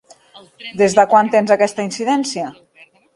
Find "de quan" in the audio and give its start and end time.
0.99-1.29